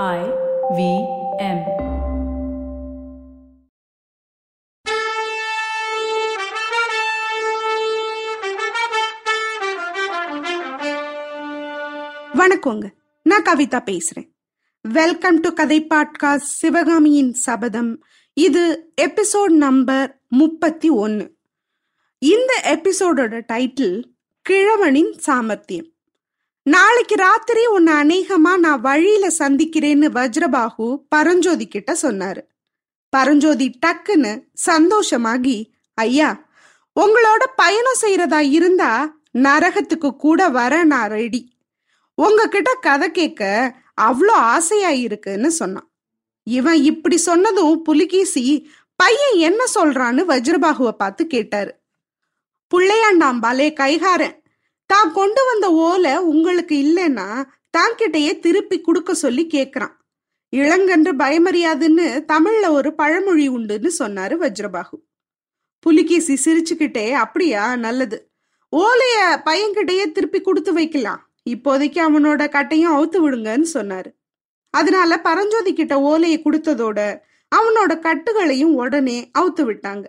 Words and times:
I 0.00 0.20
V 0.76 0.82
M. 1.38 1.58
வணக்கங்க. 12.34 12.90
நான் 13.22 13.42
கவிதா 13.42 13.82
பேசுறேன். 13.84 14.30
வெல்கம் 14.82 15.40
டு 15.40 15.52
கதை 15.52 15.86
பாட்காஸ்ட் 15.86 16.36
சிவகாமியின் 16.36 17.32
சபதம். 17.32 18.02
இது 18.32 18.92
எபிசோட் 19.00 19.50
நம்பர் 19.50 20.20
முப்பத்தி 20.28 20.88
ஒன்னு. 20.88 21.36
இந்த 22.18 22.80
எபிசோடோட 22.80 23.42
டைட்டில் 23.52 24.04
கிழவனின் 24.50 25.12
சாமர்த்தியம். 25.18 25.91
நாளைக்கு 26.66 27.14
ராத்திரி 27.14 27.66
உன்னை 27.66 27.92
அநேகமா 27.92 28.58
நான் 28.58 28.80
வழியில 28.80 29.28
சந்திக்கிறேன்னு 29.38 30.08
வஜ்ரபாகு 30.18 30.96
பரஞ்சோதி 31.08 31.66
கிட்ட 31.68 31.96
சொன்னாரு. 32.02 32.42
பரஞ்சோதி 33.08 33.78
டக்குன்னு 33.86 34.32
சந்தோஷமாகி 34.66 35.70
ஐயா 35.94 36.50
உங்களோட 37.00 37.42
பயணம் 37.56 38.00
செய்யறதா 38.00 38.40
இருந்தா 38.50 39.20
நரகத்துக்கு 39.38 40.16
கூட 40.16 40.48
வர 40.48 40.84
நான் 40.84 41.08
ரெடி 41.08 41.42
உங்ககிட்ட 42.14 42.74
கதை 42.80 43.10
கேட்க 43.10 43.42
அவ்வளோ 44.00 44.34
ஆசையா 44.54 44.88
இருக்குன்னு 44.88 45.50
சொன்னான். 45.50 45.88
இவன் 46.42 46.82
இப்படி 46.82 47.16
சொன்னதும் 47.16 47.82
புலிகேசி 47.82 48.44
பையன் 48.96 49.36
என்ன 49.38 49.64
சொல்றான்னு 49.74 50.24
வஜ்ரபாகுவை 50.32 50.90
பார்த்து 50.90 51.26
கேட்டாரு. 51.26 51.74
புள்ளையாண்டாம்பாலே 52.74 53.68
கைகாரன். 53.72 54.41
தான் 54.92 55.10
கொண்டு 55.18 55.42
வந்த 55.50 55.66
ஓலை 55.86 56.12
உங்களுக்கு 56.32 56.76
இல்லைன்னா 56.84 57.26
தான்கிட்டயே 57.76 58.32
திருப்பி 58.44 58.76
கொடுக்க 58.80 59.14
சொல்லி 59.24 59.44
கேக்குறான். 59.54 59.94
இளங்கன்று 60.52 61.12
பயமறியாதுன்னு 61.22 62.06
தமிழ்ல 62.32 62.66
ஒரு 62.78 62.90
பழமொழி 62.94 63.46
உண்டுன்னு 63.50 63.90
சொன்னாரு 63.98 64.34
வஜ்ரபாகு. 64.42 64.96
புலிகேசி 65.86 66.34
சிரிச்சுக்கிட்டே 66.44 67.06
அப்படியா 67.24 67.62
நல்லது. 67.76 68.18
ஓலைய 68.72 69.16
பையன்கிட்டயே 69.46 70.04
திருப்பி 70.12 70.40
கொடுத்து 70.40 70.72
வைக்கலாம். 70.72 71.20
இப்போதைக்கு 71.50 72.00
அவனோட 72.08 72.42
கட்டையும் 72.48 72.94
அவுத்து 72.96 73.18
விடுங்கன்னு 73.22 73.68
சொன்னாரு. 73.74 74.10
அதனால 74.74 75.20
பரஞ்சோதி 75.20 75.72
கிட்ட 75.72 75.94
ஓலையை 76.10 76.38
கொடுத்ததோட 76.44 77.00
அவனோட 77.52 77.92
கட்டுகளையும் 78.06 78.76
உடனே 78.82 79.18
அவுத்து 79.38 79.62
விட்டாங்க. 79.68 80.04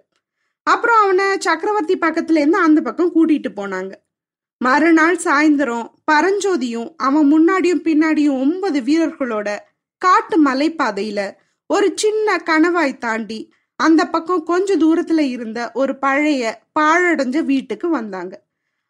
அப்புறம் 0.68 1.00
அவனை 1.04 1.26
சக்கரவர்த்தி 1.40 1.96
பக்கத்துல 1.98 2.42
இருந்து 2.42 2.60
அந்த 2.68 2.80
பக்கம் 2.82 3.14
கூட்டிட்டு 3.16 3.50
போனாங்க. 3.56 3.94
மறுநாள் 4.64 5.18
சாயந்தரம் 5.24 5.88
பரஞ்சோதியும் 6.12 6.90
அவன் 6.98 7.28
முன்னாடியும் 7.34 7.86
பின்னாடியும் 7.88 8.40
ஒன்பது 8.40 8.80
வீரர்களோட 8.82 9.58
காட்டு 9.98 10.36
மலைப்பாதையில 10.46 11.20
ஒரு 11.68 11.88
சின்ன 11.96 12.36
கணவாய் 12.46 12.98
தாண்டி 12.98 13.40
அந்த 13.80 14.02
பக்கம் 14.06 14.44
கொஞ்ச 14.44 14.78
தூரத்துல 14.78 15.20
இருந்த 15.20 15.60
ஒரு 15.74 15.94
பழைய 15.98 16.62
பாழடைஞ்ச 16.80 17.38
வீட்டுக்கு 17.44 17.88
வந்தாங்க. 17.90 18.34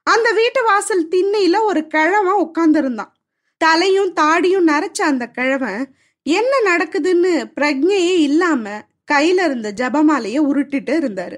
அந்த 0.08 0.32
வீட்டு 0.32 0.64
வாசல் 0.64 1.08
திண்ணையில 1.08 1.62
ஒரு 1.62 1.82
கிழவன் 1.88 2.42
உட்காந்துருந்தான் 2.46 3.14
தலையும் 3.58 4.12
தாடியும் 4.22 4.68
நரைச்ச 4.68 5.02
அந்த 5.02 5.26
கிழவன் 5.28 5.82
என்ன 6.26 6.54
நடக்குதுன்னு 6.66 7.34
பிரஜையே 7.62 8.14
இல்லாம 8.28 8.66
கையில 9.12 9.46
இருந்த 9.46 9.74
ஜபமாலைய 9.78 10.38
உருட்டிட்டு 10.50 10.94
இருந்தாரு. 11.00 11.38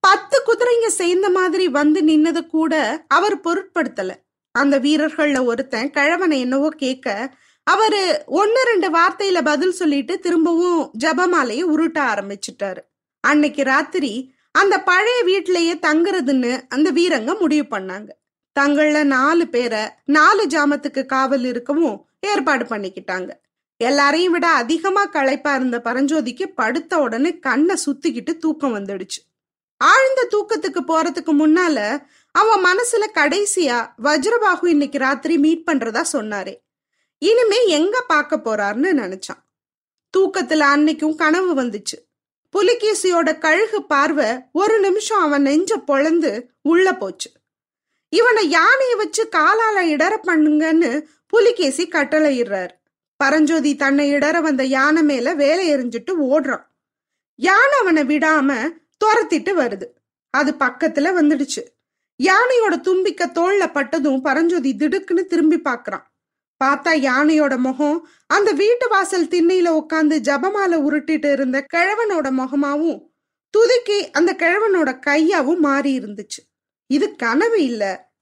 பத்து 0.00 0.36
குதிரைங்க 0.46 0.86
சேர்ந்த 0.86 1.30
மாதிரி 1.30 1.68
வந்து 1.68 2.00
நின்னது 2.02 2.46
கூட 2.46 2.74
அவர் 3.08 3.36
பொருட்படுத்தல. 3.40 4.10
அந்த 4.54 4.78
வீரர்கள்ல 4.78 5.44
ஒருத்தன் 5.44 5.90
கிழவனை 5.90 6.40
என்னவோ 6.40 6.68
கேட்க 6.76 7.34
அவரு 7.66 8.22
ஒன்னு 8.26 8.60
ரெண்டு 8.62 8.88
வார்த்தையில 8.90 9.44
பதில் 9.44 9.78
சொல்லிட்டு 9.80 10.18
திரும்பவும் 10.18 10.90
ஜபமாலையை 10.98 11.64
உருட்ட 11.74 11.98
ஆரம்பிச்சிட்டாரு. 12.12 12.80
அன்னைக்கு 13.20 13.62
ராத்திரி 13.64 14.12
அந்த 14.52 14.82
பழைய 14.82 15.22
வீட்டிலேயே 15.24 15.74
தங்குறதுன்னு 15.74 16.52
அந்த 16.68 16.92
வீரங்க 16.92 17.38
முடிவு 17.40 17.78
பண்ணாங்க. 17.78 18.08
தங்கள 18.60 19.04
நாலு 19.04 19.48
பேரை 19.48 19.82
நாலு 20.04 20.46
ஜாமத்துக்கு 20.46 21.06
காவல் 21.06 21.44
இருக்கவும் 21.44 22.08
ஏற்பாடு 22.20 22.64
பண்ணிக்கிட்டாங்க. 22.64 23.30
எல்லாரையும் 23.76 24.32
விட 24.32 24.46
அதிகமா 24.62 25.06
களைப்பா 25.06 25.54
இருந்த 25.54 25.80
பரஞ்சோதிக்கு 25.84 26.46
படுத்த 26.54 26.98
உடனே 26.98 27.38
கண்ணை 27.38 27.76
சுத்திக்கிட்டு 27.86 28.36
தூக்கம் 28.36 28.74
வந்துடுச்சு. 28.74 29.20
ஆழ்ந்த 29.84 30.28
தூக்கத்துக்கு 30.30 30.80
போறதுக்கு 30.88 31.32
முன்னால 31.32 32.06
அவன் 32.32 32.64
மனசுல 32.64 33.04
கடைசியா 33.14 33.78
வஜ்ரபாகு 34.02 34.66
இன்னைக்கு 34.66 34.98
ராத்திரி 34.98 35.38
மீட் 35.38 35.68
பண்றதா 35.70 36.04
சொன்னாரே. 36.12 36.54
இனிமே 37.18 37.66
எங்க 37.66 38.00
பார்க்க 38.00 38.36
போறாருன்னு 38.36 38.92
நினைச்சான். 39.02 39.42
தூக்கத்துல 40.18 40.64
அன்னைக்கும் 40.74 41.14
கனவு 41.14 41.62
வந்துச்சு. 41.62 41.96
புலிகேசியோட 42.54 43.38
கழுகு 43.38 43.84
பார்வை 43.84 44.26
ஒரு 44.52 44.80
நிமிஷம் 44.80 45.20
அவன் 45.20 45.42
நெஞ்ச 45.42 45.76
பொழந்து 45.76 46.42
உள்ள 46.62 46.96
போச்சு. 46.96 47.30
இவனை 48.08 48.50
யானையை 48.50 48.96
வச்சு 48.96 49.28
காலால 49.36 49.76
இடற 49.76 50.16
பண்ணுங்கன்னு 50.26 51.02
புலிகேசி 51.26 51.88
கட்டளையிடுறாரு. 51.88 52.74
பரஞ்சோதி 53.16 53.76
தன்னை 53.76 54.14
இடற 54.14 54.40
வந்த 54.42 54.64
யானை 54.64 55.02
மேல 55.02 55.34
வேலை 55.34 55.74
எறிஞ்சிட்டு 55.74 56.12
ஓடுறான். 56.20 56.66
யானை 57.34 57.78
அவனை 57.80 58.02
விடாம 58.02 58.78
துரத்திட்டு 59.04 59.52
வருது. 59.54 59.84
அது 60.30 60.54
பக்கத்துல 60.58 61.08
வந்துடுச்சு. 61.20 61.62
யானையோட 62.22 62.80
தும்பிக்க 62.80 63.26
தோல்ல 63.26 63.72
பட்டதும் 63.72 64.22
பரஞ்சோதி 64.22 64.74
திடுக்குன்னு 64.74 65.24
திரும்பி 65.24 65.56
பாக்குறான். 65.56 66.08
பார்த்தா 66.64 67.08
யானையோட 67.08 67.58
முகம் 67.58 68.08
அந்த 68.26 68.52
வீட்டு 68.52 68.88
வாசல் 68.88 69.26
திண்ணையில 69.26 69.84
உட்காந்து 69.84 70.18
ஜபமால 70.18 70.72
உருட்டிட்டு 70.78 71.32
இருந்த 71.32 71.66
கிழவனோட 71.74 72.30
முகமாவும் 72.30 73.12
துதுக்கி 73.50 74.10
அந்த 74.10 74.36
கிழவனோட 74.38 75.00
கையாவும் 75.06 75.58
மாறி 75.58 75.98
இருந்துச்சு. 75.98 76.40
இது 76.86 77.16
கனவு 77.16 77.64
இல்ல. 77.64 78.12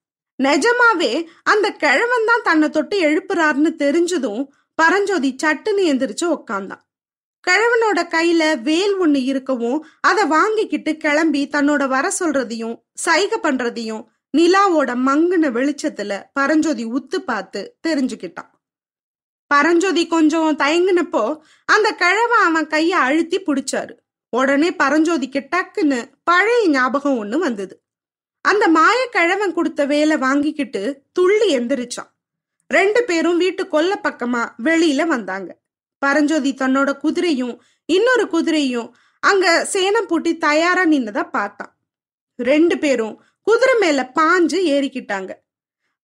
நிஜமாவே 0.42 1.26
அந்த 1.42 1.70
கிழவன் 1.70 2.26
தான் 2.26 2.42
தன்னை 2.42 2.70
தொட்டு 2.70 3.02
எழுப்புறாருன்னு 3.02 3.74
தெரிஞ்சதும் 3.78 4.46
பரஞ்சோதி 4.74 5.36
சட்டுன்னு 5.42 5.82
எந்திரிச்சு 5.82 6.24
உக்காந்தான். 6.24 6.80
கிழவனோட 7.48 7.98
கையில 7.98 8.62
வேல் 8.62 9.00
ஒண்ணு 9.00 9.22
இருக்கவும் 9.22 9.86
அதை 10.00 10.24
வாங்கிக்கிட்டு 10.24 10.96
கிளம்பி 10.96 11.48
தன்னோட 11.48 11.88
வர 11.88 12.12
சொல்றதையும் 12.20 12.82
சைகை 12.94 13.38
பண்றதையும் 13.42 14.04
நிலாவோட 14.36 14.94
மங்குன 15.06 15.50
வெளிச்சத்துல 15.58 16.22
பரஞ்சோதி 16.32 16.86
உத்து 16.86 17.16
பார்த்து 17.16 17.78
தெரிஞ்சுக்கிட்டான். 17.88 18.50
பரஞ்சோதி 19.46 20.06
கொஞ்சம் 20.06 20.58
தயங்குனப்போ 20.58 21.38
அந்த 21.64 21.92
கிழவன் 21.92 22.44
அவன் 22.44 22.66
கைய 22.66 22.88
அழுத்தி 22.88 23.42
பிடிச்சாரு. 23.42 23.90
உடனே 24.30 24.70
பரஞ்சோதிக்கு 24.70 25.48
டக்குன்னு 25.56 26.12
பழைய 26.24 26.68
ஞாபகம் 26.68 27.24
ஒண்ணு 27.24 27.38
வந்தது. 27.38 27.82
அந்த 28.40 28.68
மாய 28.68 29.08
கிழவன் 29.10 29.54
கொடுத்த 29.54 29.84
வேலை 29.84 30.16
வாங்கிக்கிட்டு 30.16 31.02
துள்ளி 31.12 31.58
எந்திரிச்சான். 31.58 32.10
ரெண்டு 32.66 33.04
பேரும் 33.04 33.36
வீட்டு 33.36 33.68
கொல்ல 33.68 34.00
பக்கமா 34.02 34.48
வெளியில 34.64 35.06
வந்தாங்க. 35.06 35.57
பரஞ்சோதி 35.98 36.54
தன்னோட 36.54 36.90
குதிரையும் 37.04 37.58
இன்னொரு 37.84 38.24
குதிரையும் 38.32 38.88
அங்க 39.20 39.68
சேனம் 39.72 40.08
பூட்டி 40.08 40.36
தயாரா 40.36 40.84
நின்னதா 40.84 41.30
பார்த்தான். 41.30 41.72
ரெண்டு 42.36 42.78
பேரும் 42.78 43.22
குதிரை 43.42 43.74
மேல 43.80 44.12
பாஞ்சு 44.18 44.58
ஏறிக்கிட்டாங்க. 44.74 45.30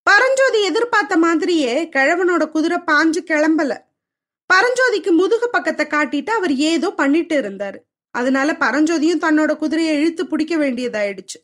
பரஞ்சோதி 0.03 0.63
எதிர்பார்த்த 0.63 1.17
மாதிரியே 1.17 1.89
கிழவனோட 1.97 2.51
குதிரை 2.51 2.79
பாஞ்சு 2.79 3.21
கிளம்பல. 3.27 3.73
பரஞ்சோதிக்கு 4.53 5.11
முதுகு 5.11 5.49
பக்கத்தை 5.51 5.87
காட்டிட்டு 5.87 6.31
அவர் 6.31 6.55
ஏதோ 6.55 6.91
பண்ணிட்டு 6.91 7.41
இருந்தாரு. 7.41 7.77
அதனால 8.11 8.53
பரஞ்சோதியும் 8.53 9.25
தன்னோட 9.25 9.57
குதிரையை 9.57 9.95
இழுத்து 10.01 10.27
பிடிக்க 10.27 10.57
வேண்டியதாயிடுச்சு. 10.57 11.39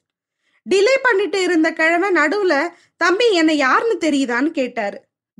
டிலே 0.70 0.94
பண்ணிட்டு 1.02 1.42
இருந்த 1.42 1.72
கிழவன் 1.72 2.16
நடுவுல 2.16 2.68
தம்பி 2.96 3.32
என்னை 3.32 3.56
யாருன்னு 3.56 3.96
தெரியுதான்னு 4.00 4.50
கேட்டாரு. 4.50 4.98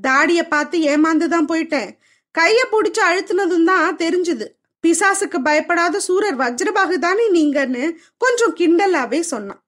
தாடிய 0.09 0.49
பார்த்து 0.49 0.79
ஏமாந்துதான் 0.79 1.51
போயிட்டேன். 1.53 1.91
கைய 2.39 2.61
பிடிச்சு 2.73 3.01
அழுத்தினதும் 3.11 3.65
தான் 3.65 3.97
தெரிஞ்சுது. 3.97 4.47
பிசாசுக்கு 4.85 5.39
பயப்படாத 5.39 6.01
சூரர் 6.01 6.37
வஜ்ரபாகு 6.37 6.99
தானே 6.99 7.31
நீங்கன்னு 7.33 7.97
கொஞ்சம் 8.17 8.57
கிண்டலாவே 8.57 9.21
சொன்னான். 9.21 9.65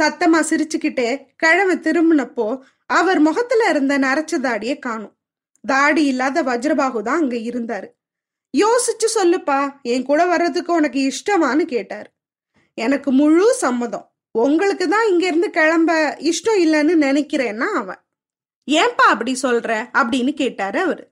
சத்தமா 0.00 0.40
சிரிச்சுக்கிட்டே 0.50 1.24
கிழமை 1.36 1.76
திரும்பினப்போ 1.76 2.60
அவர் 2.86 3.18
முகத்துல 3.18 3.68
இருந்த 3.68 3.98
நரைச்ச 3.98 4.38
தாடிய 4.38 4.78
காணும். 4.78 5.16
தாடி 5.60 6.04
இல்லாத 6.04 6.42
வஜ்ரபாகு 6.42 7.02
தான் 7.02 7.20
அங்க 7.20 7.36
இருந்தாரு. 7.36 7.88
யோசிச்சு 8.58 9.06
சொல்லுப்பா 9.14 9.82
என் 9.82 10.02
கூட 10.02 10.26
வர்றதுக்கு 10.26 10.72
உனக்கு 10.72 11.12
இஷ்டமான்னு 11.12 11.64
கேட்டாரு. 11.64 12.10
எனக்கு 12.74 13.12
முழு 13.12 13.54
சம்மதம். 13.54 14.12
உங்களுக்கு 14.30 14.88
தான் 14.88 15.08
இங்க 15.08 15.26
இருந்து 15.26 15.50
கிளம்ப 15.50 16.16
இஷ்டம் 16.18 16.60
இல்லைன்னு 16.60 16.94
நினைக்கிறேன்னா 17.08 17.66
அவன். 17.74 18.04
ஏன்பா 18.70 19.06
அப்படி 19.08 19.36
சொல்ற? 19.42 19.88
அப்படின்னு 19.92 20.34
கேட்டாரு 20.34 20.80
அவரு. 20.80 21.11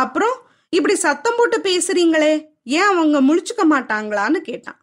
அப்புறம் 0.00 0.36
இப்படி 0.72 0.94
சத்தம் 0.96 1.36
போட்டு 1.36 1.58
பேசுறீங்களே 1.68 2.32
ஏன் 2.78 2.90
அவங்க 2.92 3.18
முழிச்சுக்க 3.28 3.62
மாட்டாங்களான்னு 3.70 4.38
கேட்டான். 4.48 4.78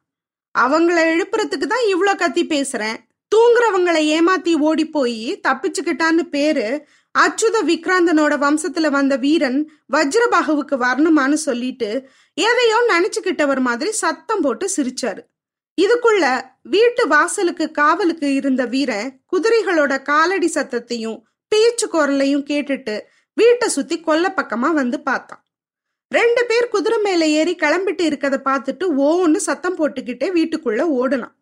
அவங்கள 0.56 0.98
எழுப்புறதுக்கு 1.14 1.68
தான் 1.74 1.86
இவ்வளோ 1.94 2.14
கத்தி 2.16 2.44
பேசுறேன். 2.46 2.98
தூங்குறவங்களை 3.32 4.02
ஏமாத்தி 4.16 4.54
ஓடி 4.68 4.86
போய் 4.86 5.24
தப்பிச்சுக்கிட்டான்னு 5.48 6.24
பேரு 6.36 6.68
அச்சுத 7.16 7.58
விக்ராந்தனோட 7.70 8.34
வம்சத்துல 8.46 8.88
வந்த 8.90 9.14
வீரன் 9.16 9.60
வஜ்ரபாகுவுக்கு 9.94 10.76
வரணுமான்னு 10.86 11.38
சொல்லிட்டு 11.48 11.90
எதையோ 12.38 12.80
நினைச்சுக்கிட்டவர் 12.94 13.62
மாதிரி 13.68 13.92
சத்தம் 14.04 14.42
போட்டு 14.42 14.66
சிரிச்சாரு. 14.76 15.22
இதுக்குள்ள 15.78 16.26
வீட்டு 16.74 17.04
வாசலுக்கு 17.08 17.66
காவலுக்கு 17.72 18.28
இருந்த 18.40 18.64
வீரன் 18.74 19.10
குதிரைகளோட 19.32 19.94
காலடி 20.02 20.50
சத்தத்தையும் 20.54 21.20
பேச்சு 21.52 21.88
குரலையும் 21.88 22.48
கேட்டுட்டு 22.50 22.96
வீட்டை 23.40 23.68
சுத்தி 23.70 23.98
கொல்ல 24.00 24.28
பக்கமா 24.36 24.70
வந்து 24.80 24.98
பார்த்தான். 25.00 25.44
ரெண்டு 26.12 26.42
பேர் 26.50 26.68
குதிரை 26.68 26.98
மேல 27.04 27.24
ஏறி 27.40 27.54
கிளம்பிட்டு 27.56 28.04
இருக்கத 28.10 28.36
பார்த்துட்டு 28.48 28.86
ஓன்னு 29.08 29.40
சத்தம் 29.48 29.78
போட்டுக்கிட்டே 29.80 30.28
வீட்டுக்குள்ள 30.38 30.84
ஓடுனான். 31.00 31.36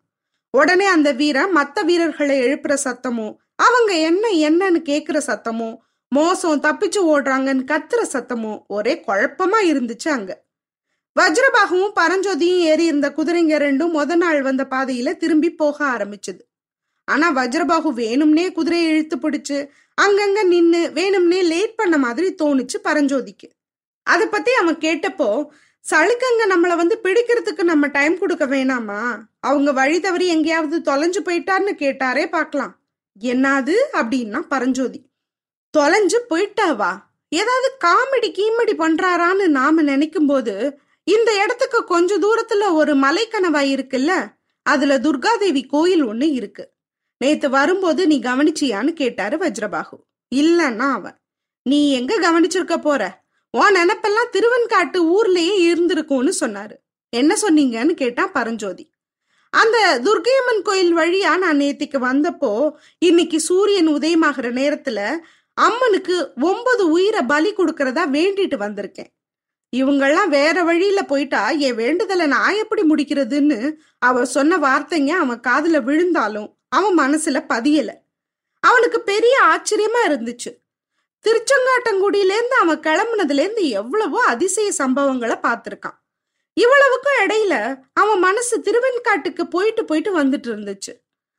உடனே 0.54 0.86
அந்த 0.86 1.08
வீரன் 1.12 1.54
மத்த 1.56 1.84
வீரர்களை 1.84 2.36
எழுப்புற 2.46 2.74
சத்தமும் 2.84 3.34
அவங்க 3.66 3.92
என்ன 4.08 4.24
என்னன்னு 4.48 4.80
கேக்குற 4.90 5.18
சத்தமும் 5.26 5.76
மோசம் 6.12 6.62
தப்பிச்சு 6.66 7.00
ஓடுறாங்கன்னு 7.12 7.64
கத்துற 7.70 8.02
சத்தமும் 8.12 8.60
ஒரே 8.76 8.94
குழப்பமா 9.06 9.58
இருந்துச்சு 9.70 10.08
அங்க. 10.08 10.32
வஜ்ரபாகவும் 11.16 11.92
பரஞ்சோதியும் 12.00 12.62
ஏறி 12.70 12.84
இருந்த 12.84 13.08
குதிரைங்க 13.16 13.56
ரெண்டும் 13.64 13.94
முத 13.96 14.16
நாள் 14.16 14.40
வந்த 14.42 14.62
பாதையில 14.70 15.16
திரும்பி 15.22 15.50
போக 15.60 15.76
ஆரம்பிச்சது. 15.94 16.42
ஆனா 17.08 17.26
வஜ்ரபாகு 17.36 17.90
வேணும்னே 18.00 18.46
குதிரையை 18.52 18.88
இழுத்து 18.92 19.16
பிடிச்சு 19.16 19.58
அங்கங்க 20.00 20.46
நின்னு 20.46 20.90
வேணும்னே 20.94 21.44
லேட் 21.44 21.74
பண்ண 21.74 21.98
மாதிரி 21.98 22.34
தோணுச்சு 22.34 22.78
பரஞ்சோதிக்கு. 22.84 23.48
அதை 24.02 24.26
பத்தி 24.26 24.52
அவன் 24.52 24.76
கேட்டப்போ 24.76 25.46
சளுக்கங்க 25.90 26.42
நம்மள 26.48 26.76
வந்து 26.76 27.00
பிடிக்கிறதுக்கு 27.02 27.62
நம்ம 27.62 27.86
டைம் 27.86 28.18
கொடுக்க 28.18 28.46
வேணாமா? 28.46 29.18
அவங்க 29.40 29.72
வழி 29.72 30.00
தவறி 30.00 30.26
எங்கேயாவது 30.26 30.92
தொலைஞ்சு 30.92 31.22
போயிட்டார்னு 31.24 31.72
கேட்டாரே 31.78 32.28
பார்க்கலாம். 32.28 32.78
என்னது? 33.20 33.74
அப்படின்னா 33.92 34.40
பரஞ்சோதி. 34.40 35.10
தொலைஞ்சு 35.78 36.18
போயிட்டாவா? 36.30 37.02
ஏதாவது 37.28 37.76
காமெடி 37.84 38.24
கீமெடி 38.24 38.72
பண்றாரான்னு 38.78 39.46
நாம 39.46 39.82
நினைக்கும் 39.82 40.26
போது 40.26 40.78
இந்த 41.04 41.42
இடத்துக்கு 41.42 41.84
கொஞ்ச 41.84 42.18
தூரத்துல 42.18 42.72
ஒரு 42.72 42.96
மலைக்கணவாய் 42.96 43.72
இருக்குல்ல? 43.74 44.32
அதுல 44.62 44.98
துர்காதேவி 44.98 45.66
கோயில் 45.66 46.04
ஒண்ணு 46.04 46.32
இருக்கு. 46.32 46.70
நேத்து 47.18 47.50
வரும்போது 47.50 48.06
நீ 48.06 48.18
கவனிச்சியான்னு 48.18 48.92
கேட்டாரு 48.92 49.36
வஜ்ரபாகு. 49.36 49.96
இல்லன்னா 50.34 50.90
அவன் 50.90 51.18
நீ 51.62 51.92
எங்க 51.92 52.18
கவனிச்சிருக்க 52.18 52.76
போற? 52.76 53.26
உன் 53.50 53.74
நினப்பெல்லாம் 53.74 54.32
திருவன்காட்டு 54.32 54.98
ஊர்லயே 55.16 55.56
இருந்திருக்கும்னு 55.68 56.32
சொன்னாரு. 56.40 56.76
என்ன 57.08 57.36
சொன்னீங்கன்னு 57.42 57.90
கேட்டான் 57.90 58.32
பரஞ்சோதி. 58.32 58.90
அந்த 59.50 60.00
துர்கையம்மன் 60.04 60.62
கோயில் 60.62 60.96
வழியா 60.96 61.38
நான் 61.38 61.58
நேத்திக்கு 61.58 61.98
வந்தப்போ 61.98 62.70
இன்னைக்கு 62.98 63.40
சூரியன் 63.40 63.88
உதயமாகிற 63.88 64.48
நேரத்துல 64.60 65.16
அம்மனுக்கு 65.54 66.32
ஒன்பது 66.40 66.90
உயிரை 66.90 67.22
பலி 67.22 67.52
கொடுக்கறதா 67.52 68.02
வேண்டிட்டு 68.12 68.56
வந்திருக்கேன். 68.64 69.10
இவங்கெல்லாம் 69.76 70.28
வேற 70.28 70.64
வழியில 70.64 71.02
போயிட்டா 71.02 71.50
என் 71.50 71.74
வேண்டுதலை 71.74 72.26
நான் 72.26 72.54
எப்படி 72.54 72.82
முடிக்கிறதுன்னு 72.82 73.74
அவ 73.98 74.24
சொன்ன 74.24 74.56
வார்த்தைங்க 74.56 75.08
அவன் 75.08 75.40
காதுல 75.40 75.82
விழுந்தாலும் 75.82 76.57
அவன் 76.68 76.98
மனசுல 76.98 77.38
பதியல. 77.48 77.90
அவனுக்கு 78.60 79.00
பெரிய 79.00 79.34
ஆச்சரியமா 79.44 80.00
இருந்துச்சு. 80.06 80.50
திருச்செங்காட்டங்குடியிலேருந்து 81.24 82.56
அவன் 82.60 82.80
கிளம்புனதுலேருந்து 82.80 83.62
எவ்வளவோ 83.70 84.24
அதிசய 84.24 84.72
சம்பவங்களை 84.78 85.36
பார்த்துருக்கான் 85.42 85.98
இவ்வளவுக்கும் 86.52 87.18
இடையில 87.20 87.82
அவன் 87.92 88.18
மனசு 88.18 88.58
திருவெண்காட்டுக்கு 88.58 89.42
போயிட்டு 89.42 89.84
போயிட்டு 89.84 90.22
வந்துட்டு 90.22 90.48
இருந்துச்சு 90.48 90.92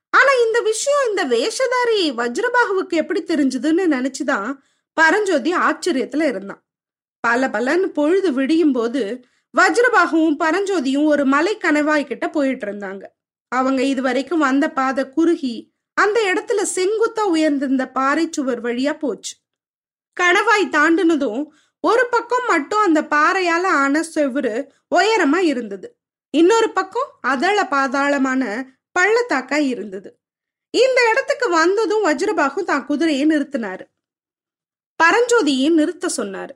ஆனா 0.10 0.31
இந்த 0.46 0.60
விஷயம் 0.60 1.10
இந்த 1.10 1.26
வேஷதாரி 1.26 2.12
வஜ்ரபாகுவுக்கு 2.12 2.90
எப்படி 2.90 3.24
தெரிஞ்சதுன்னு 3.24 3.86
நினைச்சுதான் 3.96 4.58
பரஞ்சோதி 4.94 5.54
ஆச்சரியத்துல 5.54 6.24
இருந்தான். 6.24 6.66
பல 7.20 7.48
பலன்னு 7.48 7.88
பொழுது 7.88 8.34
விடியும் 8.34 8.72
போது 8.72 9.22
வஜ்ரபாகுவும் 9.58 10.36
பரஞ்சோதியும் 10.40 11.06
ஒரு 11.06 11.25
மலை 11.25 11.58
கணவாய்கிட்ட 11.58 12.32
போயிட்டு 12.32 12.66
இருந்தாங்க 12.66 13.06
அவங்க 13.50 13.84
இது 13.84 14.01
வரைக்கும் 14.01 14.40
வந்த 14.40 14.72
பாதை 14.72 15.10
குறுகி 15.10 15.74
அந்த 15.94 16.19
இடத்துல 16.34 16.66
செங்குத்தா 16.75 17.22
உயர்ந்திருந்த 17.22 17.92
பாறை 17.92 18.28
சுவர் 18.31 18.62
வழியா 18.62 18.98
போச்சு. 18.98 19.36
கணவாய் 20.22 20.69
தாண்டினதும் 20.72 21.46
ஒரு 21.80 22.07
பக்கம் 22.12 22.46
மட்டும் 22.48 22.80
அந்த 22.80 23.01
பாறையால 23.01 23.63
ஆன 23.63 24.04
செவ்வறு 24.16 24.68
உயரமா 24.96 25.38
இருந்தது. 25.38 26.00
இன்னொரு 26.30 26.69
பக்கம் 26.69 27.19
அதள 27.28 27.60
பாதாளமான 27.72 28.63
பள்ளத்தாக்கா 29.00 29.57
இருந்தது. 29.57 30.19
இந்த 30.69 31.10
இடத்துக்கு 31.10 31.50
வந்ததும் 31.50 32.06
வஜ்ரபாகு 32.06 32.63
தான் 32.63 32.86
குதிரையை 32.86 33.28
நிறுத்தினாரு. 33.28 33.86
பரஞ்சோதியை 35.04 35.74
நிறுத்த 35.74 36.10
சொன்னாரு. 36.18 36.56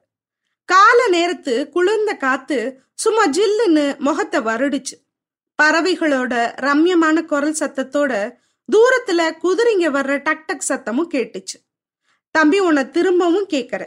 கால 0.65 1.07
நேரத்து 1.07 1.69
குளிர்ந்த 1.69 2.13
காத்து 2.13 2.81
சும்மா 2.93 3.25
ஜில்லுன்னு 3.27 3.97
முகத்தை 3.97 4.39
வருடுச்சு. 4.39 5.02
பறவைகளோட 5.61 6.33
ரம்யமான 6.61 7.25
குரல் 7.25 7.55
சத்தத்தோட 7.59 8.31
தூரத்துல 8.71 9.31
குதிரைங்க 9.43 9.89
வர்ற 9.97 10.21
டக் 10.21 10.45
டக் 10.47 10.71
சத்தமும் 10.73 11.07
கேட்டுச்சு. 11.13 11.57
தம்பி 12.31 12.59
உன்னை 12.59 12.89
திரும்பவும் 12.89 13.47
கேக்குற. 13.49 13.85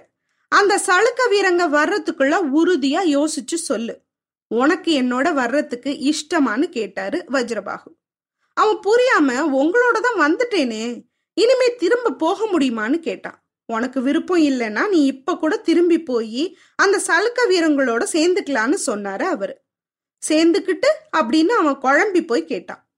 அந்த 0.49 0.81
சளுக்க 0.87 1.33
வீரங்க 1.33 1.65
வர்றதுக்குள்ள 1.69 2.41
உறுதியா 2.55 3.01
யோசிச்சு 3.17 3.55
சொல்லு. 3.55 4.01
உனக்கு 4.47 5.03
என்னோட 5.03 5.33
வர்றதுக்கு 5.33 5.91
இஷ்டமான்னு 5.91 6.63
கேட்டாரு 6.63 7.25
வஜ்ரபாகு. 7.33 7.91
அவன் 8.55 8.77
புரியாம 8.77 9.33
உங்களோட 9.57 10.01
தான் 10.01 10.21
வந்துட்டேனே. 10.21 11.03
இனிமே 11.33 11.75
திரும்ப 11.79 12.11
போக 12.11 12.49
முடியுமான்னு 12.53 12.99
கேட்டான். 12.99 13.45
உனக்கு 13.67 14.03
விருப்பம் 14.03 14.43
இல்லைன்னா 14.43 14.89
நீ 14.89 15.05
இப்ப 15.05 15.39
கூட 15.39 15.57
திரும்பி 15.57 16.03
போய் 16.03 16.59
அந்த 16.77 17.01
சலுக்க 17.07 17.51
வீரங்களோட 17.51 18.07
சேர்ந்துக்கலான்னு 18.13 18.79
சொன்னாரு 18.87 19.23
அவரு. 19.23 19.65
சேர்ந்துக்கிட்டு 20.29 20.87
அப்படின்னு 21.17 21.49
அவன் 21.49 21.81
குழம்பி 21.81 22.27
போய் 22.27 22.45
கேட்டான். 22.45 22.89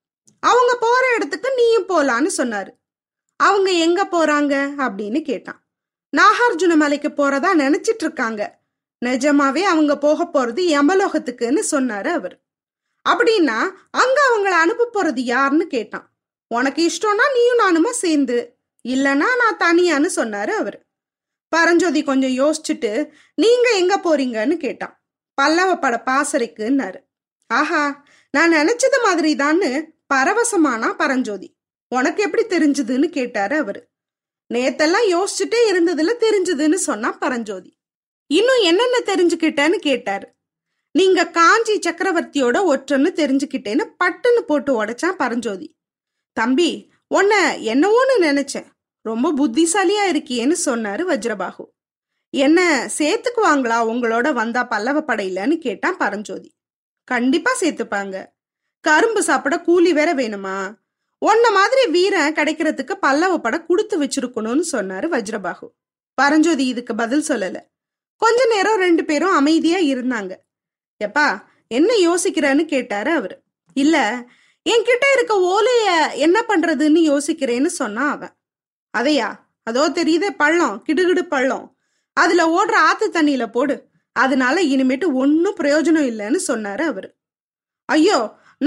அவங்க 0.41 0.77
போற 0.81 1.13
இடத்துக்கு 1.15 1.53
நீயும் 1.57 1.89
போலான்னு 1.89 2.31
சொன்னாரு. 2.37 2.69
அவங்க 3.37 3.71
எங்க 3.71 4.05
போறாங்க? 4.05 4.73
அப்படின்னு 4.79 5.23
கேட்டான். 5.23 5.67
நாகார்ஜுன 6.17 6.77
மலைக்கு 6.77 7.09
போறதா 7.09 7.49
நினைச்சிட்டு 7.55 8.01
இருக்காங்க. 8.01 8.59
நிஜமாவே 9.05 9.61
அவங்க 9.61 9.99
போக 9.99 10.25
போறது 10.25 10.51
யமலோகத்துக்குன்னு 10.51 11.63
சொன்னாரு 11.71 12.07
அவர். 12.07 12.43
அப்படின்னா 13.09 13.71
அங்க 13.91 14.21
அவங்கள 14.31 14.51
அனுப்ப 14.51 14.91
போறது 14.95 15.19
யாருன்னு 15.19 15.67
கேட்டான். 15.67 16.13
உனக்கு 16.55 16.87
இஷ்டம்னா 16.87 17.33
நீயும் 17.35 17.59
நானுமா 17.59 17.91
சேர்ந்து. 17.91 18.59
இல்லனா 18.89 19.27
நான் 19.39 19.57
தனியான்னு 19.59 20.09
சொன்னாரு 20.17 20.51
அவர். 20.51 20.87
பரஞ்சோதி 21.49 22.03
கொஞ்சம் 22.03 22.31
யோசிச்சுட்டு 22.31 23.09
நீங்க 23.35 23.71
எங்க 23.71 23.99
போறீங்கன்னு 23.99 24.57
கேட்டான். 24.57 25.05
பல்லவ 25.35 25.77
பட 25.77 26.03
பாசறைக்குன்னாரு. 26.07 27.07
ஆஹா 27.49 28.05
நான் 28.31 28.53
நினைச்சது 28.53 29.03
மாதிரி 29.03 29.35
தான்னு 29.35 29.85
பரவசமானா 30.15 30.93
பரஞ்சோதி. 30.93 31.57
உனக்கு 31.89 32.23
எப்படி 32.23 32.45
தெரிஞ்சதுன்னு 32.47 33.05
கேட்டாரு 33.05 33.57
அவரு. 33.57 33.89
நேத்தெல்லாம் 34.55 35.07
யோசிச்சுட்டே 35.09 35.61
இருந்ததுல 35.69 36.13
தெரிஞ்சதுன்னு 36.21 36.75
சொன்னா 36.75 37.13
பரஞ்சோதி. 37.13 37.79
இன்னும் 38.27 38.63
என்னென்ன 38.63 38.99
தெரிஞ்சுக்கிட்டேன்னு 38.99 39.77
கேட்டாரு. 39.77 40.29
நீங்க 40.93 41.27
காஞ்சி 41.27 41.79
சக்கரவர்த்தியோட 41.79 42.59
ஒற்றன்னு 42.75 43.11
தெரிஞ்சுக்கிட்டேன்னு 43.21 43.85
பட்டுன்னு 44.05 44.41
போட்டு 44.47 44.85
உடைச்சான் 44.85 45.13
பரஞ்சோதி. 45.13 45.77
தம்பி 46.33 46.93
உன்ன 47.07 47.57
என்னவோன்னு 47.57 48.21
நினைச்சேன். 48.21 48.67
ரொம்ப 49.03 49.33
புத்திசாலியா 49.33 50.05
இருக்கியேன்னு 50.09 50.57
சொன்னாரு 50.65 51.03
வஜ்ரபாகு. 51.11 51.65
என்ன 52.31 52.91
சேர்த்துக்குவாங்களா 52.99 53.79
உங்களோட 53.93 54.33
வந்தா 54.33 54.65
பல்லவ 54.65 55.01
படையிலன்னு 55.01 55.59
கேட்டான் 55.59 55.97
பரஞ்சோதி. 55.97 56.58
கண்டிப்பா 57.09 57.51
சேர்த்துப்பாங்க. 57.61 58.27
கரும்பு 58.81 59.23
சாப்பிட 59.23 59.61
கூலி 59.61 59.93
வேற 59.93 60.15
வேணுமா? 60.15 60.75
உன்ன 61.19 61.51
மாதிரி 61.51 61.87
வீரன் 61.87 62.35
கிடைக்கிறதுக்கு 62.35 62.93
பல்லவ 62.93 63.39
படம் 63.39 63.67
கொடுத்து 63.67 64.03
வச்சிருக்கணும்னு 64.03 64.63
சொன்னாரு 64.73 65.07
வஜ்ரபாகு 65.13 65.69
பரஞ்சோதி 66.15 66.67
இதுக்கு 66.67 66.95
பதில் 66.95 67.25
சொல்லல. 67.29 67.61
கொஞ்ச 68.17 68.47
நேரம் 68.47 68.77
ரெண்டு 68.77 69.05
பேரும் 69.05 69.33
அமைதியா 69.33 69.79
இருந்தாங்க. 69.79 70.35
எப்பா 71.05 71.45
என்ன 71.69 71.95
யோசிக்கிறேன்னு 71.95 72.65
கேட்டாரு 72.65 73.11
அவரு. 73.11 73.43
இல்ல 73.73 74.25
என்கிட்ட 74.71 75.05
இருக்க 75.15 75.35
ஓலைய 75.39 76.15
என்ன 76.17 76.45
பண்றதுன்னு 76.49 77.01
யோசிக்கிறேன்னு 77.13 77.67
சொன்னான் 77.67 78.11
அவன். 78.11 78.37
அதையா? 78.99 79.35
அதோ 79.63 79.89
தெரியுதே 79.89 80.31
பள்ளம் 80.31 80.85
கிடுகிடு 80.89 81.23
பள்ளம். 81.23 81.77
அதுல 82.13 82.65
ஓடுற 82.65 82.73
ஆத்து 82.73 83.11
தண்ணியில 83.11 83.47
போடு. 83.47 83.88
அதனால 84.23 84.57
இனிமேட்டு 84.73 85.07
ஒன்றும் 85.23 85.59
பிரயோஜனம் 85.61 86.09
இல்லைன்னு 86.13 86.41
சொன்னாரு 86.51 86.85
அவர். 86.93 87.09
ஐயோ 87.89 88.19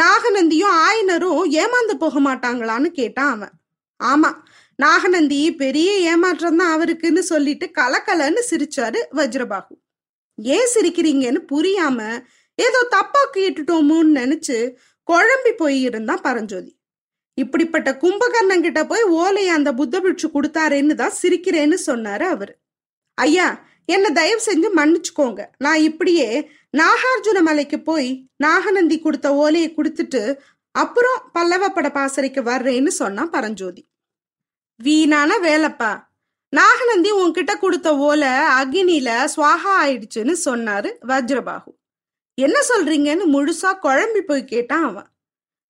நாகநந்தியும் 0.02 0.76
ஆயனரும் 0.88 1.42
ஏமாந்து 1.64 1.96
போக 2.04 2.20
மாட்டாங்களான்னு 2.28 2.90
கேட்டான் 3.00 3.32
அவன். 3.36 3.54
ஆமா 4.00 4.30
நாகநந்தி 4.80 5.40
பெரிய 5.64 5.90
ஏமாற்றம் 6.12 6.60
தான் 6.60 6.74
அவருக்குன்னு 6.76 7.24
சொல்லிட்டு 7.32 7.66
கலக்கலன்னு 7.80 8.42
சிரிச்சாரு 8.52 9.00
வஜ்ரபாகு. 9.18 9.74
ஏன் 10.38 10.72
சிரிக்கிறீங்கன்னு 10.76 11.42
புரியாம 11.54 12.00
ஏதோ 12.60 12.80
தப்பா 12.96 13.22
கேட்டுட்டோமோன்னு 13.36 14.18
நினைச்சு 14.22 14.58
குழம்பி 15.08 15.52
போயிருந்தான் 15.62 16.24
பரஞ்சோதி. 16.28 16.72
இப்படிப்பட்ட 17.38 17.90
கும்பகர்ணன் 18.02 18.66
கிட்ட 18.66 18.82
போய் 18.86 19.04
ஓலையை 19.20 19.52
அந்த 19.58 19.70
புத்த 19.80 19.96
பிட்சு 20.06 20.28
கொடுத்தாரேன்னு 20.34 20.96
தான் 21.02 21.18
சிரிக்கிறேன்னு 21.22 21.78
சொன்னாரு 21.90 22.26
அவரு. 22.34 22.54
ஐயா 23.18 23.48
என்னை 23.94 24.10
தயவு 24.12 24.42
செஞ்சு 24.46 24.70
மன்னிச்சுக்கோங்க. 24.80 25.42
நான் 25.58 25.82
இப்படியே 25.90 26.28
நாகார்ஜுன 26.78 27.40
மலைக்கு 27.42 27.80
போய் 27.90 28.10
நாகநந்தி 28.38 28.98
கொடுத்த 29.00 29.28
ஓலையை 29.44 29.70
கொடுத்துட்டு 29.78 30.22
அப்புறம் 30.76 31.20
பல்லவப்பட 31.34 31.88
பாசறைக்கு 31.92 32.42
வர்றேன்னு 32.42 32.92
சொன்னான் 33.02 33.34
பரஞ்சோதி. 33.36 33.82
வீணான 34.80 35.32
வேலைப்பா. 35.48 35.92
நாகநந்தி 36.54 37.12
உன்கிட்ட 37.12 37.52
கொடுத்த 37.60 37.90
ஓலை 38.08 38.32
அக்னியில 38.60 39.10
சுவாகா 39.36 39.74
ஆயிடுச்சுன்னு 39.82 40.34
சொன்னாரு 40.46 40.90
வஜ்ரபாகு. 41.08 41.72
என்ன 42.38 42.58
சொல்றீங்கன்னு 42.70 43.26
முழுசா 43.36 43.72
குழம்பி 43.84 44.22
போய் 44.22 44.52
கேட்டான் 44.54 44.86
அவன். 44.90 45.10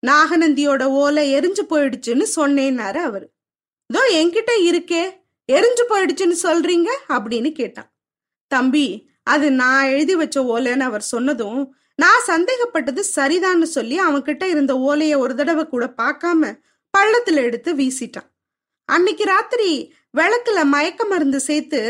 நாகநந்தியோட 0.04 0.84
ஓலை 1.02 1.24
எரிஞ்சு 1.36 1.64
போயிடுச்சுன்னு 1.70 2.26
சொன்னேன்னாரு 2.36 3.00
அவரு. 3.10 3.28
இதோ 3.90 4.02
என்கிட்ட 4.20 4.52
இருக்கே 4.70 5.04
எரிஞ்சு 5.52 5.84
போயிடுச்சுன்னு 5.90 6.38
சொல்றீங்க 6.44 6.90
அப்படின்னு 7.10 7.52
கேட்டான். 7.52 7.91
தம்பி 8.54 8.88
அது 9.34 9.48
நான் 9.62 9.90
எழுதி 9.94 10.16
வச்ச 10.22 10.38
ஓலைன்னு 10.54 10.86
அவர் 10.90 11.06
சொன்னதும் 11.14 11.62
நான் 12.00 12.28
சந்தேகப்பட்டது 12.28 13.02
சரிதான்னு 13.16 13.68
சொல்லி 13.76 13.98
அவன்கிட்ட 14.00 14.44
இருந்த 14.54 14.74
ஓலையை 14.90 15.18
ஒரு 15.24 15.34
தடவை 15.40 15.64
கூட 15.68 15.86
பார்க்காம 16.02 16.52
பள்ளத்துல 16.94 17.44
எடுத்து 17.48 17.72
வீசிட்டான். 17.82 18.30
அன்னைக்கு 18.90 19.24
ராத்திரி 19.24 19.70
விளக்குல 20.18 20.60
மயக்க 20.72 21.02
மருந்து 21.06 21.40
சேர்த்து 21.40 21.82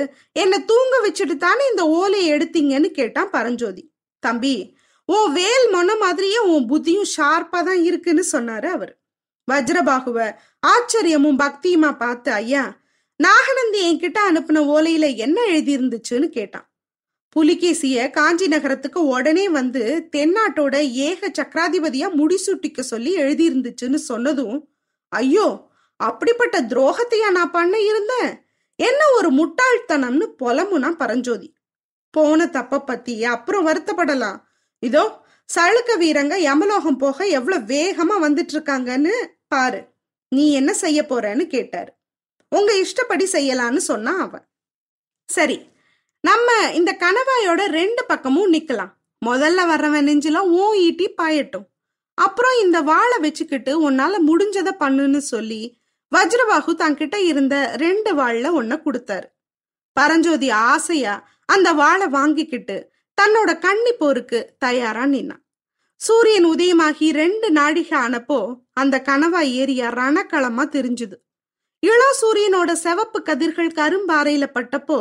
என்னை 0.41 0.57
தூங்க 0.71 0.95
வச்சுட்டு 1.05 1.35
தானே 1.45 1.63
இந்த 1.69 1.83
ஓலையை 1.99 2.27
எடுத்தீங்கன்னு 2.35 2.89
கேட்டான் 2.99 3.31
பரஞ்சோதி. 3.35 3.83
தம்பி 4.23 4.55
ஓ 5.09 5.19
வேல் 5.37 5.67
மொன 5.73 5.95
மாதிரியே 6.01 6.41
உன் 6.51 6.67
புத்தியும் 6.71 7.11
ஷார்ப்பா 7.15 7.59
தான் 7.69 7.81
இருக்குன்னு 7.89 8.23
சொன்னாரு 8.31 8.67
அவர். 8.75 8.93
வஜ்ரபாகுவ 9.47 10.17
ஆச்சரியமும் 10.67 11.41
பக்தியுமா 11.43 11.91
பார்த்து 12.03 12.29
ஐயா 12.41 12.63
நாகநந்தி 13.25 13.79
என்கிட்ட 13.87 14.19
அனுப்பின 14.29 14.63
ஓலையில 14.73 15.15
என்ன 15.15 15.37
எழுதியிருந்துச்சுன்னு 15.51 16.27
கேட்டான். 16.27 16.67
புலிகேசிய 17.29 18.09
காஞ்சி 18.09 18.47
நகரத்துக்கு 18.47 18.99
உடனே 19.07 19.49
வந்து 19.49 19.83
தென்னாட்டோட 20.15 20.75
ஏக 21.07 21.31
சக்கராதிபதியா 21.37 22.07
முடிசூட்டிக்க 22.19 22.79
சொல்லி 22.79 23.11
எழுதியிருந்துச்சுன்னு 23.15 23.99
சொன்னதும் 24.09 24.57
ஐயோ 25.11 25.47
அப்படிப்பட்ட 25.99 26.61
துரோகத்தையா 26.61 27.29
நான் 27.31 27.51
பண்ண 27.51 27.79
இருந்தேன்? 27.79 28.31
என்ன 28.75 29.01
ஒரு 29.17 29.29
முட்டாள்தனம்னு 29.31 30.27
புலம்புனா 30.39 30.89
பரஞ்சோதி. 30.91 31.49
போன 32.13 32.47
தப்ப 32.47 32.81
பத்தி 32.81 33.15
அப்புறம் 33.25 33.67
வருத்தப்படலாம். 33.67 34.39
இதோ 34.83 35.03
சழுக்க 35.49 35.91
வீரங்க 35.99 36.35
யமலோகம் 36.39 36.97
போக 36.97 37.27
எவ்வளவு 37.37 37.65
வேகமா 37.73 38.15
வந்துட்டு 38.25 38.53
இருக்காங்கன்னு 38.53 39.15
பாரு. 39.47 39.81
நீ 40.31 40.45
என்ன 40.53 40.71
செய்ய 40.73 40.99
போறன்னு 41.09 41.45
கேட்டாரு. 41.47 41.91
உங்க 42.51 42.71
இஷ்டப்படி 42.83 43.25
செய்யலான்னு 43.31 43.81
சொன்னான் 43.91 44.21
அவன் 44.27 44.45
சரி 45.29 45.57
நம்ம 46.29 46.47
இந்த 46.79 46.91
கணவாயோட 47.03 47.61
ரெண்டு 47.79 48.01
பக்கமும் 48.05 48.53
நிக்கலாம். 48.53 48.91
முதல்ல 49.21 49.59
வர்றவன் 49.71 50.07
நெஞ்சில 50.09 50.39
ஓ 50.61 50.65
ஈட்டி 50.85 51.07
பாயட்டும். 51.19 51.67
அப்புறம் 52.17 52.55
இந்த 52.63 52.77
வாழை 52.81 53.17
வச்சுக்கிட்டு 53.19 53.71
உன்னால 53.89 54.13
முடிஞ்சதை 54.29 54.73
பண்ணுன்னு 54.83 55.21
சொல்லி 55.33 55.61
வஜ்ரபாகு 56.11 56.71
தன்கிட்ட 56.81 57.17
இருந்த 57.31 57.55
ரெண்டு 57.83 58.11
வாள்ல 58.19 58.47
ஒன்ன 58.59 58.73
கொடுத்தாரு. 58.85 59.27
பரஞ்சோதி 59.97 60.49
ஆசையா 60.49 61.13
அந்த 61.45 61.69
வாழை 61.73 62.07
வாங்கிக்கிட்டு 62.17 62.77
தன்னோட 63.17 63.51
கண்ணி 63.59 63.93
போருக்கு 63.93 64.39
தயாரா 64.59 65.05
நின்னான் 65.05 65.43
சூரியன் 66.01 66.45
உதயமாகி 66.45 67.07
ரெண்டு 67.21 67.47
நாழிகை 67.51 67.97
ஆனப்போ 67.99 68.39
அந்த 68.73 68.95
கணவாய் 69.09 69.51
ஏரியா 69.61 69.87
ரணக்களமா 69.89 70.63
தெரிஞ்சுது. 70.77 71.17
இளம் 71.83 72.17
சூரியனோட 72.21 72.71
செவப்பு 72.83 73.19
கதிர்கள் 73.23 73.69
கரும்பாறையில 73.69 74.45
பட்டப்போ 74.53 74.97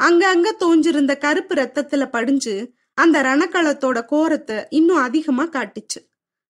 அங்கங்க 0.00 0.48
தோஞ்சிருந்த 0.60 1.18
கருப்பு 1.18 1.54
ரத்தத்துல 1.54 2.06
படிஞ்சு 2.10 2.54
அந்த 2.94 3.22
ரணக்களத்தோட 3.22 3.98
கோரத்தை 4.04 4.64
இன்னும் 4.70 4.96
அதிகமா 4.96 5.44
காட்டுச்சு. 5.46 6.00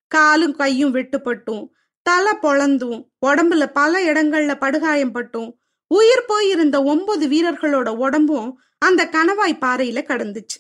காலும் 0.06 0.54
கையும் 0.54 0.94
வெட்டுப்பட்டும் 0.94 1.64
தலை 2.02 2.32
பொழந்தும் 2.42 2.99
உடம்புல 3.26 3.64
பல 3.73 4.02
இடங்கள்ல 4.12 4.58
படுகாயம் 4.58 5.12
பட்டும் 5.12 5.49
உயிர் 5.90 6.26
போயிருந்த 6.26 6.82
ஒன்பது 6.82 7.26
வீரர்களோட 7.28 7.88
உடம்பும் 7.97 8.49
அந்த 8.78 9.08
கணவாய் 9.12 9.62
பாறையில 9.64 10.00
கடந்துச்சு. 10.11 10.58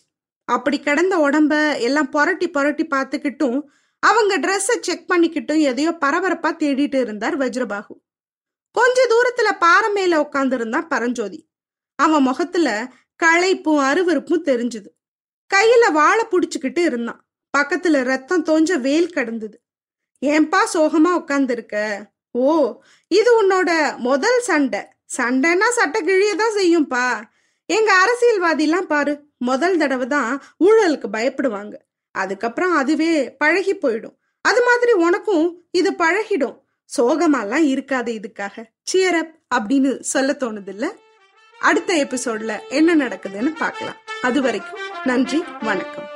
அப்படி 0.48 0.78
கிடந்த 0.80 1.14
உடம்ப 1.18 1.78
எல்லாம் 1.78 2.10
புரட்டி 2.10 2.48
புரட்டி 2.48 2.86
பார்த்துக்கிட்டும் 2.86 3.58
அவங்க 4.02 4.38
ட்ரெஸ்ஸை 4.38 4.76
செக் 4.80 5.10
பண்ணிக்கிட்டும் 5.12 5.60
எதையோ 5.60 5.92
பரபரப்பா 6.00 6.50
தேடிட்டு 6.62 7.00
இருந்தார் 7.00 7.38
வஜ்ரபாகு. 7.38 7.94
கொஞ்ச 8.70 9.06
தூரத்துல 9.06 9.58
பாறை 9.58 9.90
மேல 9.90 10.20
உட்காந்துருந்தான் 10.20 10.88
பரஞ்சோதி. 10.88 11.48
அவன் 11.94 12.22
முகத்துல 12.22 12.92
களைப்பும் 13.22 13.80
அருவருப்பும் 13.90 14.44
தெரிஞ்சுது. 14.44 14.90
கையில 15.54 15.92
வாழை 15.92 16.24
புடிச்சுக்கிட்டு 16.24 16.78
இருந்தான். 16.78 17.26
பக்கத்துல 17.58 18.02
ரத்தம் 18.02 18.44
தோஞ்ச 18.44 18.80
வேல் 18.80 19.10
கடந்தது. 19.10 19.62
ஏன்பா 20.26 20.60
சோகமா 20.72 21.10
உட்காந்துருக்க 21.14 22.04
ஓ 22.30 22.80
இது 23.08 23.30
உன்னோட 23.42 23.96
முதல் 23.96 24.40
சண்டை. 24.40 24.80
சண்டைன்னா 25.16 25.68
சட்டை 25.68 26.00
கிழியதான் 26.02 26.56
செய்யும்பா. 26.56 27.22
எங்க 27.66 27.90
அரசியல்வாதிலாம் 28.02 28.90
பாரு 28.92 29.22
முதல் 29.38 29.76
தடவை 29.76 30.06
தான் 30.06 30.42
ஊழலுக்கு 30.64 31.08
பயப்படுவாங்க. 31.12 31.74
அதுக்கப்புறம் 32.10 32.72
அதுவே 32.72 33.36
பழகி 33.36 33.74
போயிடும். 33.74 34.16
அது 34.40 34.64
மாதிரி 34.64 34.92
உனக்கும் 34.92 35.68
இது 35.70 35.90
பழகிடும். 35.92 36.58
சோகமாலாம் 36.96 37.66
இருக்காது 37.66 38.12
இதுக்காக. 38.12 38.64
சியரப் 38.82 39.34
அப்படின்னு 39.54 40.00
சொல்ல 40.00 40.36
தோணுது 40.40 40.68
இல்ல 40.68 40.94
அடுத்த 41.60 41.94
எபிசோட்ல 41.94 42.58
என்ன 42.68 42.96
நடக்குதுன்னு 42.96 43.54
பார்க்கலாம். 43.56 43.96
அது 44.22 44.42
வரைக்கும் 44.42 44.80
நன்றி 45.04 45.44
வணக்கம். 45.60 46.07